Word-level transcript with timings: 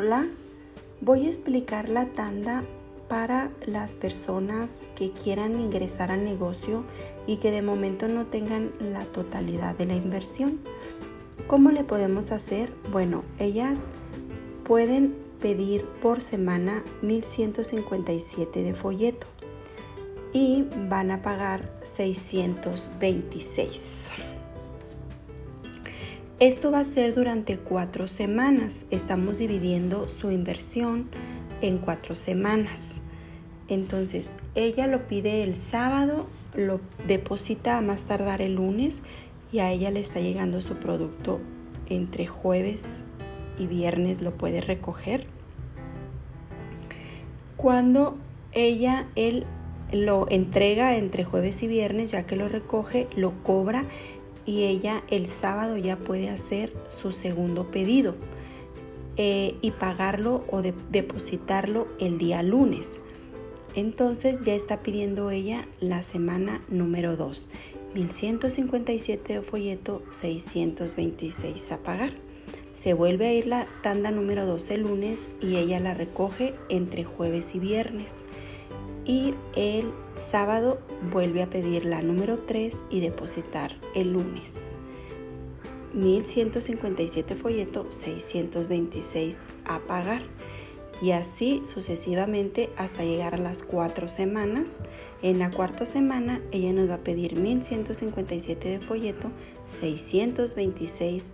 Hola, 0.00 0.28
voy 1.00 1.26
a 1.26 1.26
explicar 1.26 1.88
la 1.88 2.06
tanda 2.06 2.62
para 3.08 3.50
las 3.66 3.96
personas 3.96 4.92
que 4.94 5.10
quieran 5.10 5.58
ingresar 5.58 6.12
al 6.12 6.22
negocio 6.22 6.84
y 7.26 7.38
que 7.38 7.50
de 7.50 7.62
momento 7.62 8.06
no 8.06 8.26
tengan 8.26 8.70
la 8.78 9.06
totalidad 9.06 9.76
de 9.76 9.86
la 9.86 9.96
inversión. 9.96 10.60
¿Cómo 11.48 11.72
le 11.72 11.82
podemos 11.82 12.30
hacer? 12.30 12.72
Bueno, 12.92 13.24
ellas 13.40 13.90
pueden 14.62 15.16
pedir 15.40 15.84
por 16.00 16.20
semana 16.20 16.84
1157 17.02 18.62
de 18.62 18.74
folleto 18.74 19.26
y 20.32 20.64
van 20.88 21.10
a 21.10 21.22
pagar 21.22 21.76
626. 21.82 24.12
Esto 26.40 26.70
va 26.70 26.78
a 26.78 26.84
ser 26.84 27.16
durante 27.16 27.58
cuatro 27.58 28.06
semanas. 28.06 28.86
Estamos 28.92 29.38
dividiendo 29.38 30.08
su 30.08 30.30
inversión 30.30 31.08
en 31.62 31.78
cuatro 31.78 32.14
semanas. 32.14 33.00
Entonces, 33.66 34.30
ella 34.54 34.86
lo 34.86 35.08
pide 35.08 35.42
el 35.42 35.56
sábado, 35.56 36.28
lo 36.54 36.80
deposita 37.08 37.76
a 37.76 37.80
más 37.80 38.04
tardar 38.04 38.40
el 38.40 38.54
lunes 38.54 39.02
y 39.50 39.58
a 39.58 39.72
ella 39.72 39.90
le 39.90 39.98
está 39.98 40.20
llegando 40.20 40.60
su 40.60 40.76
producto 40.76 41.40
entre 41.88 42.28
jueves 42.28 43.02
y 43.58 43.66
viernes 43.66 44.22
lo 44.22 44.38
puede 44.38 44.60
recoger. 44.60 45.26
Cuando 47.56 48.16
ella 48.52 49.08
él 49.16 49.44
lo 49.90 50.28
entrega 50.30 50.96
entre 50.96 51.24
jueves 51.24 51.64
y 51.64 51.66
viernes, 51.66 52.12
ya 52.12 52.26
que 52.26 52.36
lo 52.36 52.48
recoge, 52.48 53.08
lo 53.16 53.42
cobra 53.42 53.86
y 54.48 54.64
ella 54.64 55.04
el 55.10 55.26
sábado 55.26 55.76
ya 55.76 55.98
puede 55.98 56.30
hacer 56.30 56.72
su 56.88 57.12
segundo 57.12 57.70
pedido 57.70 58.14
eh, 59.18 59.56
y 59.60 59.72
pagarlo 59.72 60.46
o 60.50 60.62
depositarlo 60.62 61.86
el 62.00 62.16
día 62.16 62.42
lunes. 62.42 62.98
Entonces 63.74 64.46
ya 64.46 64.54
está 64.54 64.82
pidiendo 64.82 65.30
ella 65.30 65.68
la 65.80 66.02
semana 66.02 66.64
número 66.70 67.18
2. 67.18 67.46
1157 67.92 69.34
de 69.34 69.42
folleto, 69.42 70.02
626 70.08 71.70
a 71.72 71.82
pagar. 71.82 72.14
Se 72.72 72.94
vuelve 72.94 73.26
a 73.26 73.34
ir 73.34 73.46
la 73.46 73.68
tanda 73.82 74.10
número 74.10 74.46
2 74.46 74.70
el 74.70 74.80
lunes 74.80 75.28
y 75.42 75.56
ella 75.56 75.78
la 75.78 75.92
recoge 75.92 76.54
entre 76.70 77.04
jueves 77.04 77.54
y 77.54 77.58
viernes 77.58 78.24
y 79.08 79.34
el 79.56 79.92
sábado 80.14 80.78
vuelve 81.10 81.42
a 81.42 81.50
pedir 81.50 81.86
la 81.86 82.02
número 82.02 82.40
3 82.40 82.84
y 82.90 83.00
depositar 83.00 83.80
el 83.96 84.12
lunes. 84.12 84.76
1157 85.94 87.34
folleto, 87.34 87.90
626 87.90 89.46
a 89.64 89.80
pagar 89.80 90.22
y 91.00 91.12
así 91.12 91.62
sucesivamente 91.64 92.68
hasta 92.76 93.02
llegar 93.02 93.34
a 93.34 93.38
las 93.38 93.62
cuatro 93.62 94.08
semanas. 94.08 94.80
En 95.22 95.38
la 95.38 95.50
cuarta 95.50 95.86
semana 95.86 96.42
ella 96.52 96.74
nos 96.74 96.90
va 96.90 96.96
a 96.96 97.04
pedir 97.04 97.38
1157 97.38 98.68
de 98.68 98.80
folleto, 98.80 99.30
626 99.66 101.32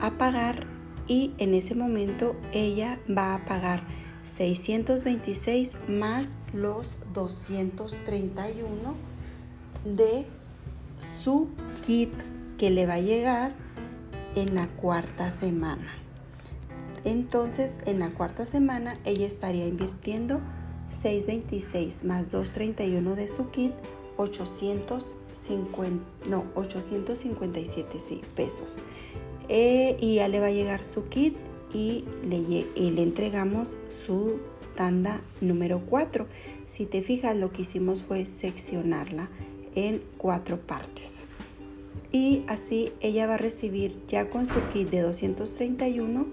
a 0.00 0.18
pagar 0.18 0.66
y 1.08 1.32
en 1.38 1.54
ese 1.54 1.74
momento 1.74 2.36
ella 2.52 3.00
va 3.08 3.34
a 3.34 3.46
pagar 3.46 4.03
626 4.24 5.76
más 5.88 6.30
los 6.52 6.96
231 7.12 8.94
de 9.84 10.26
su 10.98 11.48
kit 11.82 12.12
que 12.58 12.70
le 12.70 12.86
va 12.86 12.94
a 12.94 13.00
llegar 13.00 13.52
en 14.34 14.54
la 14.54 14.68
cuarta 14.68 15.30
semana. 15.30 15.92
Entonces, 17.04 17.80
en 17.84 17.98
la 17.98 18.10
cuarta 18.10 18.46
semana 18.46 18.98
ella 19.04 19.26
estaría 19.26 19.66
invirtiendo 19.66 20.40
626 20.88 22.04
más 22.04 22.30
231 22.30 23.14
de 23.14 23.28
su 23.28 23.50
kit, 23.50 23.72
850, 24.16 26.02
no, 26.28 26.44
857 26.54 27.98
sí, 27.98 28.20
pesos. 28.34 28.78
Eh, 29.48 29.96
y 30.00 30.14
ya 30.14 30.28
le 30.28 30.40
va 30.40 30.46
a 30.46 30.50
llegar 30.50 30.84
su 30.84 31.04
kit 31.08 31.36
y 31.74 32.04
le, 32.26 32.66
entregamos 33.02 33.78
su 33.88 34.38
tanda 34.76 35.20
número 35.40 35.80
4. 35.80 36.28
Si 36.66 36.86
te 36.86 37.02
fijas, 37.02 37.36
lo 37.36 37.50
que 37.52 37.62
hicimos 37.62 38.02
fue 38.02 38.24
seccionarla 38.24 39.28
en 39.74 40.00
cuatro 40.16 40.60
partes. 40.60 41.24
Y 42.12 42.44
así 42.46 42.92
ella 43.00 43.26
va 43.26 43.34
a 43.34 43.38
recibir 43.38 44.00
ya 44.06 44.30
con 44.30 44.46
su 44.46 44.60
kit 44.68 44.88
de 44.88 45.00
231 45.00 46.26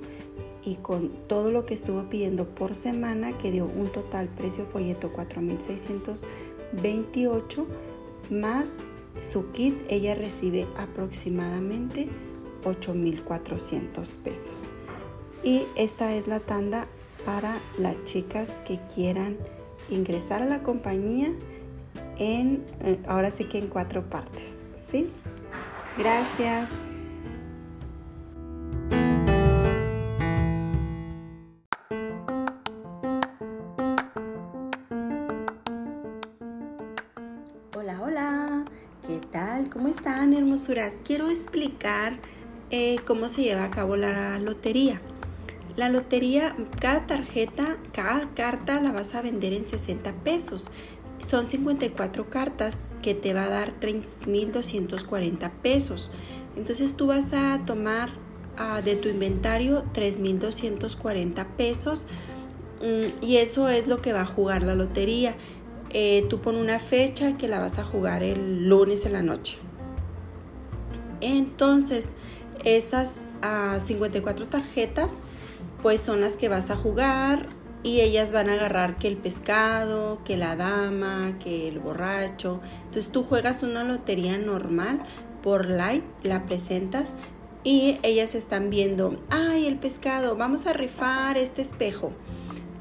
y 0.64 0.76
con 0.76 1.10
todo 1.28 1.52
lo 1.52 1.66
que 1.66 1.74
estuvo 1.74 2.08
pidiendo 2.08 2.48
por 2.48 2.76
semana, 2.76 3.36
que 3.40 3.52
dio 3.52 3.66
un 3.66 3.92
total 3.92 4.30
precio 4.30 4.68
folleto 4.68 5.12
4.628, 5.12 7.66
más 8.30 8.74
su 9.20 9.52
kit, 9.52 9.82
ella 9.90 10.14
recibe 10.14 10.68
aproximadamente 10.78 12.10
8.400 12.64 14.20
pesos. 14.20 14.72
Y 15.44 15.66
esta 15.76 16.14
es 16.14 16.28
la 16.28 16.40
tanda 16.40 16.88
para 17.26 17.58
las 17.80 18.04
chicas 18.04 18.62
que 18.66 18.80
quieran 18.94 19.38
ingresar 19.90 20.42
a 20.42 20.46
la 20.46 20.62
compañía 20.62 21.32
en, 22.18 22.64
eh, 22.82 23.00
ahora 23.08 23.32
sí 23.32 23.46
que 23.46 23.58
en 23.58 23.68
cuatro 23.68 24.08
partes, 24.08 24.64
¿sí? 24.78 25.10
Gracias. 25.98 26.88
Hola, 37.76 38.00
hola, 38.04 38.66
¿qué 39.08 39.20
tal? 39.32 39.70
¿Cómo 39.72 39.88
están, 39.88 40.34
hermosuras? 40.34 41.00
Quiero 41.04 41.30
explicar 41.30 42.20
eh, 42.70 42.98
cómo 43.08 43.28
se 43.28 43.42
lleva 43.42 43.64
a 43.64 43.72
cabo 43.72 43.96
la 43.96 44.38
lotería. 44.38 45.02
La 45.78 45.90
lotería, 45.90 46.56
cada 46.80 47.08
tarjeta, 47.08 47.78
cada 47.94 48.30
carta 48.34 48.82
la 48.82 48.92
vas 48.92 49.16
a 49.16 49.22
vender 49.22 49.54
en 49.54 49.66
60 49.66 50.12
pesos. 50.24 50.70
Son 51.22 51.48
54 51.48 52.30
cartas 52.30 52.92
que 53.02 53.14
te 53.14 53.34
va 53.34 53.46
a 53.46 53.50
dar 53.50 53.80
3.240 53.80 55.52
pesos. 55.62 56.12
Entonces 56.58 56.98
tú 56.98 57.08
vas 57.08 57.34
a 57.34 57.62
tomar 57.66 58.10
uh, 58.60 58.84
de 58.84 58.96
tu 58.96 59.08
inventario 59.08 59.86
3.240 59.94 61.46
pesos 61.56 62.06
um, 62.82 63.10
y 63.22 63.38
eso 63.38 63.70
es 63.70 63.88
lo 63.88 64.02
que 64.02 64.14
va 64.14 64.22
a 64.22 64.26
jugar 64.26 64.64
la 64.64 64.76
lotería. 64.76 65.36
Eh, 65.94 66.26
tú 66.30 66.40
pon 66.40 66.56
una 66.56 66.80
fecha 66.80 67.38
que 67.38 67.48
la 67.48 67.60
vas 67.60 67.78
a 67.78 67.84
jugar 67.84 68.24
el 68.24 68.68
lunes 68.68 69.06
en 69.06 69.14
la 69.14 69.22
noche. 69.22 69.58
Entonces, 71.20 72.14
esas 72.64 73.26
54 73.78 74.46
ah, 74.46 74.50
tarjetas 74.50 75.18
pues 75.82 76.02
son 76.02 76.22
las 76.22 76.38
que 76.38 76.50
vas 76.50 76.70
a 76.70 76.76
jugar 76.76 77.48
y 77.84 78.02
ellas 78.02 78.32
van 78.32 78.50
a 78.50 78.54
agarrar 78.54 78.98
que 78.98 79.08
el 79.08 79.18
pescado, 79.18 80.20
que 80.24 80.38
la 80.38 80.56
dama, 80.56 81.38
que 81.40 81.68
el 81.68 81.80
borracho. 81.80 82.62
Entonces 82.86 83.12
tú 83.12 83.24
juegas 83.24 83.64
una 83.64 83.84
lotería 83.84 84.38
normal 84.38 85.04
por 85.42 85.66
live, 85.66 86.04
la 86.24 86.46
presentas 86.46 87.14
y 87.64 87.98
ellas 88.04 88.36
están 88.36 88.70
viendo, 88.70 89.20
ay, 89.30 89.66
el 89.68 89.78
pescado, 89.78 90.36
vamos 90.36 90.68
a 90.68 90.74
rifar 90.74 91.38
este 91.38 91.62
espejo. 91.62 92.12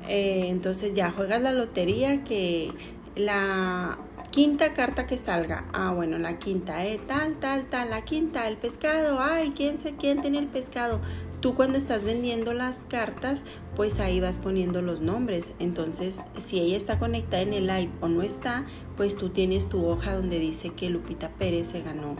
Eh, 0.08 0.46
entonces 0.48 0.94
ya 0.94 1.10
juegas 1.10 1.40
la 1.40 1.52
lotería 1.52 2.24
que 2.24 2.72
la 3.14 3.98
quinta 4.30 4.72
carta 4.74 5.06
que 5.06 5.16
salga. 5.16 5.66
Ah, 5.72 5.92
bueno, 5.92 6.18
la 6.18 6.38
quinta, 6.38 6.86
eh, 6.86 7.00
tal, 7.06 7.36
tal, 7.38 7.66
tal, 7.66 7.90
la 7.90 8.02
quinta, 8.02 8.48
el 8.48 8.56
pescado. 8.56 9.18
Ay, 9.20 9.52
¿quién 9.54 9.78
sé 9.78 9.94
quién 9.96 10.20
tiene 10.20 10.38
el 10.38 10.46
pescado? 10.46 11.00
Tú 11.40 11.54
cuando 11.54 11.78
estás 11.78 12.04
vendiendo 12.04 12.52
las 12.52 12.84
cartas, 12.84 13.44
pues 13.74 13.98
ahí 13.98 14.20
vas 14.20 14.38
poniendo 14.38 14.82
los 14.82 15.00
nombres. 15.00 15.54
Entonces, 15.58 16.20
si 16.36 16.60
ella 16.60 16.76
está 16.76 16.98
conectada 16.98 17.42
en 17.42 17.54
el 17.54 17.66
live 17.66 17.90
o 18.00 18.08
no 18.08 18.22
está, 18.22 18.66
pues 18.96 19.16
tú 19.16 19.30
tienes 19.30 19.70
tu 19.70 19.86
hoja 19.86 20.14
donde 20.14 20.38
dice 20.38 20.70
que 20.70 20.90
Lupita 20.90 21.30
Pérez 21.30 21.68
se 21.68 21.80
ganó 21.80 22.16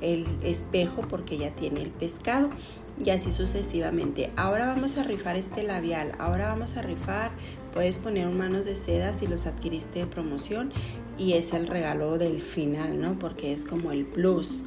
el 0.00 0.26
espejo 0.42 1.02
porque 1.08 1.38
ya 1.38 1.54
tiene 1.54 1.82
el 1.82 1.90
pescado 1.90 2.50
y 3.02 3.10
así 3.10 3.30
sucesivamente. 3.30 4.32
Ahora 4.36 4.66
vamos 4.66 4.96
a 4.96 5.04
rifar 5.04 5.36
este 5.36 5.62
labial, 5.62 6.12
ahora 6.18 6.48
vamos 6.48 6.76
a 6.76 6.82
rifar, 6.82 7.30
puedes 7.72 7.98
poner 7.98 8.28
manos 8.28 8.64
de 8.64 8.74
seda 8.74 9.12
si 9.12 9.26
los 9.26 9.46
adquiriste 9.46 10.00
de 10.00 10.06
promoción 10.06 10.72
y 11.16 11.34
es 11.34 11.52
el 11.52 11.66
regalo 11.66 12.18
del 12.18 12.42
final, 12.42 13.00
¿no? 13.00 13.18
Porque 13.18 13.52
es 13.52 13.64
como 13.64 13.92
el 13.92 14.04
plus. 14.04 14.62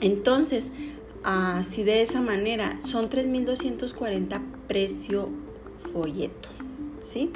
Entonces, 0.00 0.70
así 1.24 1.82
de 1.82 2.02
esa 2.02 2.20
manera, 2.20 2.80
son 2.80 3.08
3.240 3.10 4.40
precio 4.66 5.28
folleto, 5.92 6.48
¿sí? 7.00 7.30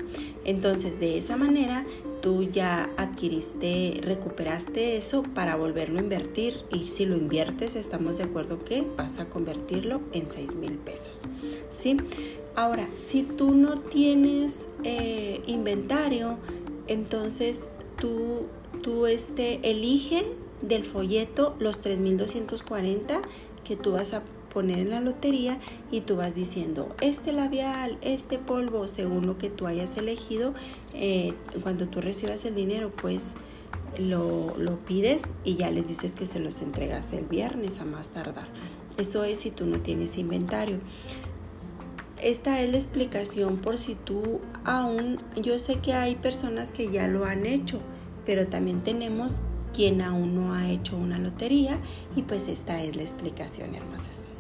Entonces, 0.44 0.98
de 0.98 1.18
esa 1.18 1.36
manera, 1.36 1.84
tú 2.20 2.44
ya 2.44 2.90
adquiriste, 2.96 4.00
recuperaste 4.02 4.96
eso 4.96 5.22
para 5.22 5.56
volverlo 5.56 5.98
a 5.98 6.02
invertir 6.02 6.54
y 6.72 6.86
si 6.86 7.04
lo 7.04 7.16
inviertes 7.16 7.76
estamos 7.76 8.18
de 8.18 8.24
acuerdo 8.24 8.64
que 8.64 8.84
vas 8.96 9.18
a 9.18 9.26
convertirlo 9.26 10.00
en 10.12 10.26
6 10.26 10.56
mil 10.56 10.78
pesos. 10.78 11.22
¿sí? 11.70 11.96
Ahora, 12.54 12.88
si 12.96 13.22
tú 13.22 13.54
no 13.54 13.74
tienes 13.74 14.68
eh, 14.84 15.42
inventario, 15.46 16.38
entonces 16.86 17.68
tú, 17.96 18.46
tú 18.82 19.06
este, 19.06 19.60
elige 19.68 20.24
del 20.60 20.84
folleto 20.84 21.56
los 21.58 21.82
3.240 21.82 23.20
que 23.64 23.76
tú 23.76 23.92
vas 23.92 24.14
a 24.14 24.22
poner 24.52 24.80
en 24.80 24.90
la 24.90 25.00
lotería 25.00 25.58
y 25.90 26.02
tú 26.02 26.16
vas 26.16 26.34
diciendo 26.34 26.94
este 27.00 27.32
labial, 27.32 27.98
este 28.02 28.38
polvo, 28.38 28.86
según 28.86 29.26
lo 29.26 29.38
que 29.38 29.48
tú 29.48 29.66
hayas 29.66 29.96
elegido, 29.96 30.54
eh, 30.94 31.32
cuando 31.62 31.88
tú 31.88 32.00
recibas 32.00 32.44
el 32.44 32.54
dinero, 32.54 32.90
pues 32.90 33.34
lo, 33.98 34.54
lo, 34.56 34.78
pides 34.78 35.32
y 35.44 35.56
ya 35.56 35.70
les 35.70 35.86
dices 35.88 36.14
que 36.14 36.26
se 36.26 36.38
los 36.38 36.62
entregas 36.62 37.12
el 37.12 37.24
viernes 37.24 37.80
a 37.80 37.84
más 37.84 38.10
tardar. 38.10 38.48
Eso 38.96 39.24
es 39.24 39.38
si 39.38 39.50
tú 39.50 39.66
no 39.66 39.78
tienes 39.78 40.18
inventario. 40.18 40.78
Esta 42.22 42.60
es 42.60 42.70
la 42.70 42.76
explicación 42.76 43.56
por 43.56 43.78
si 43.78 43.94
tú 43.94 44.40
aún, 44.64 45.18
yo 45.40 45.58
sé 45.58 45.76
que 45.76 45.92
hay 45.92 46.14
personas 46.14 46.70
que 46.70 46.90
ya 46.90 47.08
lo 47.08 47.24
han 47.24 47.46
hecho, 47.46 47.80
pero 48.24 48.46
también 48.46 48.80
tenemos 48.80 49.42
quien 49.72 50.02
aún 50.02 50.34
no 50.34 50.54
ha 50.54 50.70
hecho 50.70 50.96
una 50.96 51.18
lotería 51.18 51.78
y 52.16 52.22
pues 52.22 52.48
esta 52.48 52.82
es 52.82 52.96
la 52.96 53.02
explicación 53.02 53.74
hermosas. 53.74 54.31